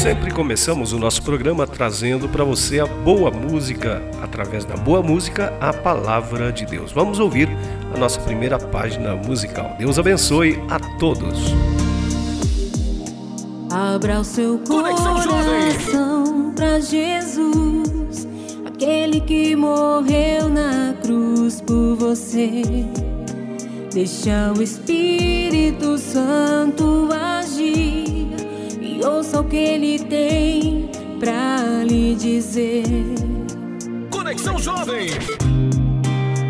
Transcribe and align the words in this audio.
Sempre 0.00 0.30
começamos 0.30 0.94
o 0.94 0.98
nosso 0.98 1.22
programa 1.22 1.66
trazendo 1.66 2.26
para 2.26 2.42
você 2.42 2.80
a 2.80 2.86
boa 2.86 3.30
música, 3.30 4.02
através 4.22 4.64
da 4.64 4.74
boa 4.74 5.02
música, 5.02 5.52
a 5.60 5.74
palavra 5.74 6.50
de 6.50 6.64
Deus. 6.64 6.90
Vamos 6.90 7.18
ouvir 7.20 7.50
a 7.94 7.98
nossa 7.98 8.18
primeira 8.18 8.58
página 8.58 9.14
musical. 9.14 9.76
Deus 9.78 9.98
abençoe 9.98 10.58
a 10.70 10.80
todos. 10.98 11.38
Abra 13.70 14.20
o 14.20 14.24
seu 14.24 14.58
coração 14.60 16.54
para 16.56 16.80
Jesus, 16.80 18.26
aquele 18.64 19.20
que 19.20 19.54
morreu 19.54 20.48
na 20.48 20.94
cruz 21.02 21.60
por 21.60 21.96
você. 21.96 22.62
Deixa 23.92 24.50
o 24.56 24.62
Espírito 24.62 25.98
Santo 25.98 27.06
ouça 29.04 29.40
o 29.40 29.44
que 29.44 29.56
ele 29.56 29.98
tem 29.98 30.90
pra 31.18 31.84
lhe 31.84 32.14
dizer. 32.14 32.84
Conexão 34.10 34.58
Jovem! 34.58 35.06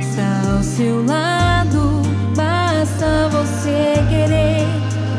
Está 0.00 0.56
ao 0.56 0.62
seu 0.62 1.04
lado, 1.04 2.02
basta 2.36 3.28
você 3.30 3.94
querer. 4.08 4.66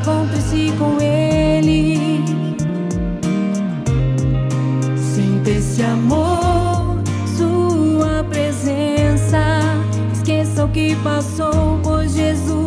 Encontre-se 0.01 0.71
com 0.77 1.01
ele. 1.01 2.23
Sinta 4.97 5.49
esse 5.49 5.81
amor, 5.81 6.97
sua 7.37 8.23
presença. 8.29 9.61
Esqueça 10.13 10.65
o 10.65 10.69
que 10.69 10.95
passou, 10.97 11.79
pois 11.83 12.13
Jesus 12.13 12.64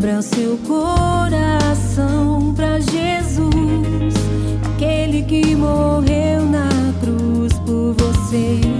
Abra 0.00 0.22
seu 0.22 0.56
coração 0.66 2.54
para 2.56 2.80
Jesus, 2.80 4.14
aquele 4.74 5.22
que 5.22 5.54
morreu 5.54 6.46
na 6.46 6.70
cruz 7.02 7.52
por 7.66 7.92
você. 7.92 8.79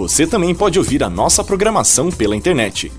Você 0.00 0.26
também 0.26 0.54
pode 0.54 0.78
ouvir 0.78 1.04
a 1.04 1.10
nossa 1.10 1.44
programação 1.44 2.10
pela 2.10 2.34
internet. 2.34 2.90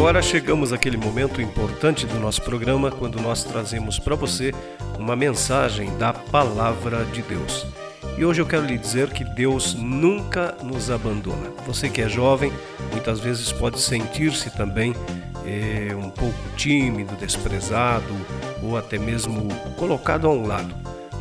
Agora 0.05 0.21
chegamos 0.21 0.71
àquele 0.71 0.97
momento 0.97 1.41
importante 1.41 2.05
do 2.05 2.19
nosso 2.19 2.39
programa 2.43 2.91
quando 2.91 3.19
nós 3.19 3.43
trazemos 3.43 3.97
para 3.97 4.13
você 4.13 4.53
uma 4.99 5.15
mensagem 5.15 5.97
da 5.97 6.13
Palavra 6.13 7.03
de 7.05 7.23
Deus. 7.23 7.65
E 8.15 8.23
hoje 8.23 8.39
eu 8.39 8.45
quero 8.45 8.67
lhe 8.67 8.77
dizer 8.77 9.09
que 9.09 9.23
Deus 9.23 9.73
nunca 9.73 10.55
nos 10.61 10.91
abandona. 10.91 11.49
Você 11.65 11.89
que 11.89 12.03
é 12.03 12.07
jovem, 12.07 12.53
muitas 12.91 13.19
vezes 13.19 13.51
pode 13.51 13.81
sentir-se 13.81 14.51
também 14.51 14.93
é, 15.43 15.95
um 15.95 16.11
pouco 16.11 16.37
tímido, 16.55 17.15
desprezado 17.15 18.15
ou 18.61 18.77
até 18.77 18.99
mesmo 18.99 19.47
colocado 19.75 20.27
a 20.27 20.29
um 20.29 20.45
lado. 20.45 20.75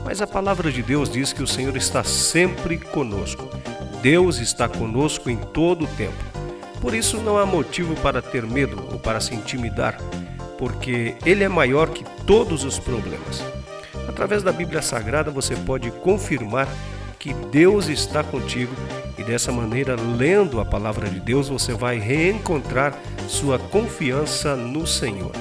Mas 0.04 0.20
a 0.20 0.26
palavra 0.26 0.70
de 0.70 0.82
Deus 0.82 1.08
diz 1.08 1.32
que 1.32 1.42
o 1.42 1.46
Senhor 1.46 1.74
está 1.74 2.04
sempre 2.04 2.76
conosco. 2.76 3.48
Deus 4.02 4.40
está 4.40 4.68
conosco 4.68 5.30
em 5.30 5.38
todo 5.38 5.86
o 5.86 5.88
tempo. 5.96 6.33
Por 6.84 6.94
isso 6.94 7.16
não 7.22 7.38
há 7.38 7.46
motivo 7.46 7.94
para 8.02 8.20
ter 8.20 8.42
medo 8.42 8.76
ou 8.92 8.98
para 8.98 9.18
se 9.18 9.34
intimidar, 9.34 9.96
porque 10.58 11.14
Ele 11.24 11.42
é 11.42 11.48
maior 11.48 11.88
que 11.88 12.04
todos 12.26 12.62
os 12.62 12.78
problemas. 12.78 13.42
Através 14.06 14.42
da 14.42 14.52
Bíblia 14.52 14.82
Sagrada 14.82 15.30
você 15.30 15.56
pode 15.56 15.90
confirmar 15.90 16.68
que 17.18 17.32
Deus 17.50 17.88
está 17.88 18.22
contigo 18.22 18.70
e 19.16 19.24
dessa 19.24 19.50
maneira, 19.50 19.96
lendo 19.96 20.60
a 20.60 20.64
palavra 20.66 21.08
de 21.08 21.20
Deus, 21.20 21.48
você 21.48 21.72
vai 21.72 21.98
reencontrar 21.98 22.94
sua 23.28 23.58
confiança 23.58 24.54
no 24.54 24.86
Senhor. 24.86 25.32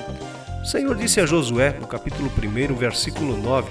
O 0.61 0.65
Senhor 0.65 0.95
disse 0.95 1.19
a 1.19 1.25
Josué, 1.25 1.75
no 1.77 1.87
capítulo 1.87 2.31
1, 2.41 2.73
versículo 2.73 3.35
9: 3.35 3.69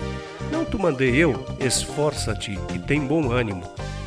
Não 0.50 0.66
te 0.66 0.76
mandei 0.76 1.16
eu, 1.16 1.42
esforça-te 1.58 2.60
e 2.74 2.78
tem 2.78 3.00
bom 3.00 3.32
ânimo 3.32 3.64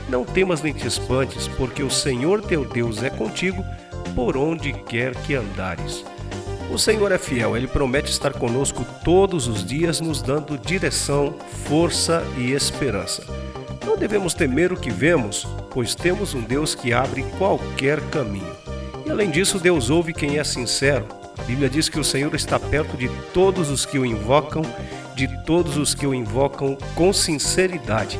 não 0.09 0.23
temas 0.23 0.61
nem 0.61 0.73
te 0.73 0.87
espantes, 0.87 1.47
porque 1.47 1.83
o 1.83 1.89
Senhor 1.89 2.41
teu 2.41 2.65
Deus 2.65 3.01
é 3.01 3.09
contigo 3.09 3.63
por 4.15 4.37
onde 4.37 4.71
quer 4.71 5.15
que 5.15 5.35
andares. 5.35 6.05
O 6.71 6.77
Senhor 6.77 7.11
é 7.11 7.17
fiel, 7.17 7.55
ele 7.55 7.67
promete 7.67 8.11
estar 8.11 8.33
conosco 8.33 8.85
todos 9.03 9.47
os 9.47 9.63
dias, 9.63 10.01
nos 10.01 10.21
dando 10.21 10.57
direção, 10.57 11.35
força 11.65 12.23
e 12.37 12.51
esperança. 12.51 13.23
Não 13.85 13.95
devemos 13.95 14.33
temer 14.33 14.73
o 14.73 14.77
que 14.77 14.89
vemos, 14.89 15.47
pois 15.69 15.93
temos 15.93 16.33
um 16.33 16.41
Deus 16.41 16.73
que 16.73 16.91
abre 16.91 17.23
qualquer 17.37 18.01
caminho. 18.09 18.55
E 19.05 19.11
além 19.11 19.29
disso, 19.29 19.59
Deus 19.59 19.89
ouve 19.89 20.11
quem 20.11 20.39
é 20.39 20.43
sincero. 20.43 21.05
A 21.37 21.43
Bíblia 21.43 21.69
diz 21.69 21.87
que 21.87 21.99
o 21.99 22.03
Senhor 22.03 22.33
está 22.33 22.59
perto 22.59 22.97
de 22.97 23.09
todos 23.31 23.69
os 23.69 23.85
que 23.85 23.99
o 23.99 24.05
invocam, 24.05 24.63
de 25.15 25.27
todos 25.43 25.77
os 25.77 25.93
que 25.93 26.07
o 26.07 26.13
invocam 26.13 26.75
com 26.95 27.13
sinceridade. 27.13 28.19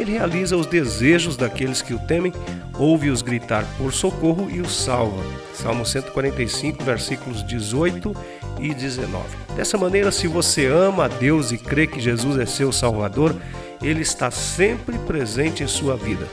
Ele 0.00 0.12
realiza 0.12 0.56
os 0.56 0.66
desejos 0.66 1.36
daqueles 1.36 1.82
que 1.82 1.92
o 1.92 1.98
temem, 1.98 2.32
ouve-os 2.78 3.20
gritar 3.20 3.66
por 3.76 3.92
socorro 3.92 4.50
e 4.50 4.58
os 4.58 4.74
salva. 4.74 5.22
Salmo 5.52 5.84
145, 5.84 6.82
versículos 6.82 7.46
18 7.46 8.16
e 8.58 8.72
19. 8.72 9.22
Dessa 9.54 9.76
maneira, 9.76 10.10
se 10.10 10.26
você 10.26 10.64
ama 10.64 11.04
a 11.04 11.08
Deus 11.08 11.52
e 11.52 11.58
crê 11.58 11.86
que 11.86 12.00
Jesus 12.00 12.38
é 12.38 12.46
seu 12.46 12.72
Salvador, 12.72 13.36
Ele 13.82 14.00
está 14.00 14.30
sempre 14.30 14.96
presente 15.00 15.62
em 15.62 15.66
sua 15.66 15.98
vida. 15.98 16.26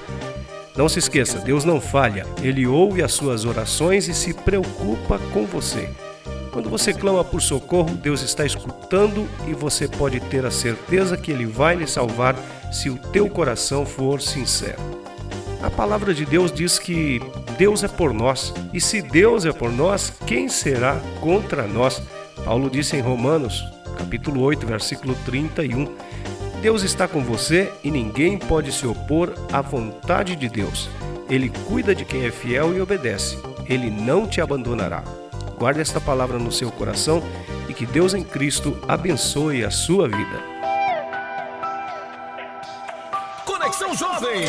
Não 0.78 0.88
se 0.88 1.00
esqueça, 1.00 1.40
Deus 1.40 1.66
não 1.66 1.82
falha, 1.82 2.26
Ele 2.42 2.66
ouve 2.66 3.04
as 3.04 3.12
suas 3.12 3.44
orações 3.44 4.08
e 4.08 4.14
se 4.14 4.34
preocupa 4.34 5.20
com 5.34 5.46
você. 5.46 5.90
Quando 6.58 6.72
você 6.72 6.92
clama 6.92 7.24
por 7.24 7.40
socorro, 7.40 7.92
Deus 7.92 8.24
está 8.24 8.44
escutando 8.44 9.30
e 9.48 9.54
você 9.54 9.88
pode 9.88 10.20
ter 10.20 10.44
a 10.44 10.50
certeza 10.50 11.16
que 11.16 11.30
Ele 11.30 11.46
vai 11.46 11.76
lhe 11.76 11.86
salvar 11.86 12.36
se 12.72 12.90
o 12.90 12.98
teu 12.98 13.30
coração 13.30 13.86
for 13.86 14.20
sincero. 14.20 14.80
A 15.62 15.70
palavra 15.70 16.16
de 16.16 16.26
Deus 16.26 16.52
diz 16.52 16.80
que 16.80 17.22
Deus 17.60 17.84
é 17.84 17.88
por 17.88 18.12
nós, 18.12 18.56
e 18.74 18.82
se 18.82 19.04
Deus 19.04 19.46
é 19.46 19.54
por 19.54 19.72
nós, 19.72 20.12
quem 20.26 20.50
será 20.50 21.00
contra 21.22 21.68
nós? 21.68 22.02
Paulo 22.44 22.72
disse 22.72 22.98
em 22.98 23.02
Romanos, 23.02 23.64
capítulo 23.96 24.42
8, 24.42 24.66
versículo 24.66 25.16
31. 25.26 25.88
Deus 26.60 26.82
está 26.82 27.08
com 27.08 27.22
você 27.22 27.72
e 27.84 27.92
ninguém 27.92 28.36
pode 28.36 28.72
se 28.72 28.88
opor 28.88 29.32
à 29.54 29.62
vontade 29.62 30.36
de 30.36 30.50
Deus. 30.50 30.90
Ele 31.30 31.52
cuida 31.68 31.94
de 31.94 32.04
quem 32.04 32.26
é 32.26 32.32
fiel 32.32 32.76
e 32.76 32.82
obedece. 32.82 33.38
Ele 33.70 33.92
não 33.92 34.26
te 34.26 34.42
abandonará. 34.42 35.04
Guarde 35.58 35.82
esta 35.82 36.00
palavra 36.00 36.38
no 36.38 36.52
seu 36.52 36.72
coração 36.72 37.24
e 37.68 37.74
que 37.74 37.84
Deus 37.84 38.14
em 38.14 38.24
Cristo 38.24 38.78
abençoe 38.88 39.66
a 39.66 39.72
sua 39.72 40.08
vida. 40.08 40.44
Conexão 43.44 43.96
Jovem. 43.96 44.46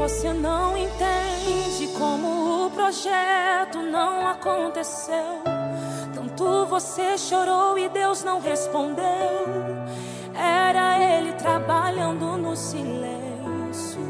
Você 0.00 0.32
não 0.32 0.74
entende 0.78 1.88
como 1.98 2.66
o 2.66 2.70
projeto 2.70 3.80
não 3.80 4.26
aconteceu. 4.26 5.42
Tanto 6.14 6.64
você 6.64 7.18
chorou 7.18 7.78
e 7.78 7.86
Deus 7.90 8.24
não 8.24 8.40
respondeu. 8.40 9.04
Era 10.34 10.98
ele 10.98 11.34
trabalhando 11.34 12.38
no 12.38 12.56
silêncio. 12.56 14.00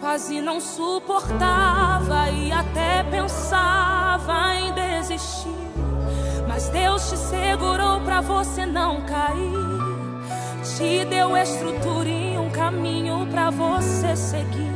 Quase 0.00 0.40
não 0.40 0.60
suportava 0.60 2.28
e 2.30 2.50
até 2.50 3.04
pensava 3.04 4.56
em 4.56 4.72
desistir. 4.72 5.54
Mas 6.48 6.68
Deus 6.70 7.08
te 7.08 7.16
segurou 7.16 8.00
para 8.00 8.20
você 8.20 8.66
não 8.66 9.00
cair. 9.02 9.64
Te 10.76 11.04
deu 11.04 11.36
estrutura 11.36 12.33
caminho 12.54 13.26
para 13.30 13.50
você 13.50 14.16
seguir. 14.16 14.72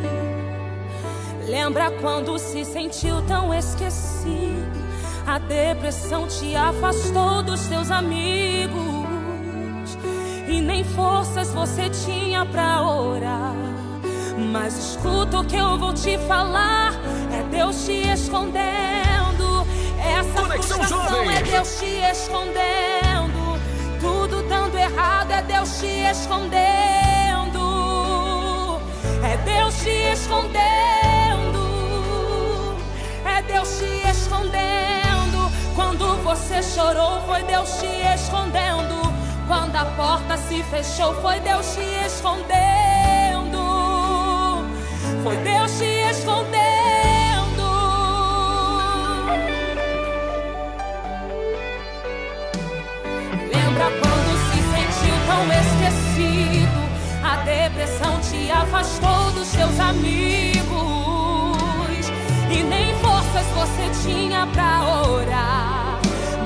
Lembra 1.47 1.91
quando 1.93 2.39
se 2.39 2.65
sentiu 2.65 3.23
tão 3.23 3.55
esquecido? 3.55 4.89
A 5.27 5.39
depressão 5.39 6.27
te 6.27 6.57
afastou 6.57 7.43
dos 7.43 7.67
teus 7.67 7.91
amigos 7.91 8.79
e 10.49 10.61
nem 10.61 10.83
forças 10.83 11.53
você 11.53 11.89
tinha 11.89 12.45
pra 12.45 12.83
orar. 12.83 13.55
Mas 14.53 14.77
escuta 14.77 15.41
o 15.41 15.45
que 15.45 15.57
eu 15.57 15.79
vou 15.79 15.95
te 15.95 16.19
falar: 16.27 16.93
é 17.33 17.43
Deus 17.51 17.85
te 17.85 18.09
escondendo. 18.09 19.67
Essa 19.99 20.43
Conexão 20.43 20.79
frustração 20.79 21.31
é 21.31 21.43
Deus 21.43 21.79
te 21.79 21.87
escondendo. 22.11 23.59
Tudo 24.01 24.43
dando 24.49 24.79
errado 24.79 25.31
é 25.31 25.43
Deus 25.43 25.79
te 25.81 25.87
escondendo. 25.87 26.78
Deus 29.69 29.83
te 29.83 30.13
escondendo. 30.13 31.61
É 33.27 33.43
Deus 33.43 33.69
te 33.79 34.09
escondendo. 34.09 35.53
Quando 35.75 36.17
você 36.23 36.63
chorou, 36.63 37.21
foi 37.27 37.43
Deus 37.43 37.79
te 37.79 37.87
escondendo. 38.15 39.13
Quando 39.47 39.77
a 39.77 39.85
porta 39.85 40.39
se 40.39 40.63
fechou, 40.63 41.13
foi 41.21 41.39
Deus 41.41 41.75
te 41.75 41.83
escondendo. 42.07 43.59
Foi 45.23 45.37
Deus 45.37 45.79
te 45.79 45.85
escondendo. 45.85 46.49
Lembra 53.53 53.85
quando 54.01 54.31
se 54.49 54.63
sentiu 54.73 55.15
tão 55.27 55.45
esquecido? 55.53 56.89
A 57.23 57.37
depressão 57.45 58.19
te 58.23 58.51
afastou 58.51 59.08
seus 59.79 59.81
amigos. 59.81 60.67
E 62.51 62.63
nem 62.65 62.95
forças 62.97 63.47
você 63.55 63.89
tinha 64.03 64.47
pra 64.49 64.83
orar. 65.09 66.01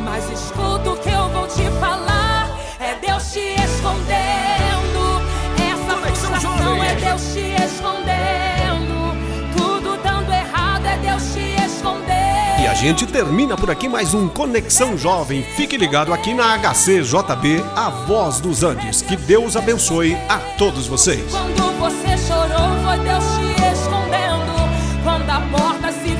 Mas 0.04 0.30
escuta 0.30 0.90
o 0.90 0.96
que 0.96 1.08
eu 1.08 1.28
vou 1.30 1.46
te 1.46 1.64
falar. 1.80 2.50
É 2.78 2.94
Deus 2.96 3.32
te 3.32 3.40
escondendo. 3.40 5.22
Essa 5.56 5.96
frustração 5.96 6.84
é 6.84 6.94
Deus 6.96 7.32
te 7.32 7.54
escondendo. 7.64 9.16
Tudo 9.56 9.96
dando 10.02 10.30
errado 10.30 10.86
é 10.86 10.96
Deus 10.98 11.22
te 11.32 11.54
escondendo. 11.64 12.62
E 12.62 12.66
a 12.66 12.74
gente 12.74 13.06
termina 13.06 13.56
por 13.56 13.70
aqui 13.70 13.88
mais 13.88 14.14
um 14.14 14.28
Conexão 14.28 14.96
Jovem. 14.96 15.42
Fique 15.42 15.76
ligado 15.76 16.12
aqui 16.12 16.34
na 16.34 16.56
HCJB, 16.58 17.64
a 17.74 17.90
voz 17.90 18.40
dos 18.40 18.62
Andes. 18.62 19.02
Que 19.02 19.16
Deus 19.16 19.56
abençoe 19.56 20.16
a 20.28 20.38
todos 20.56 20.86
vocês. 20.86 21.32
Quando 21.32 21.72
você 21.80 22.16
chorou, 22.18 22.70
foi 22.84 22.98
Deus 23.00 23.21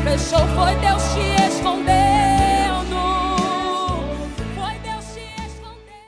fechou, 0.03 0.47
foi 0.49 0.75
Deus 0.77 1.03
te. 1.15 1.42